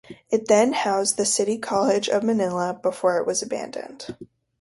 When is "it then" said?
0.31-0.73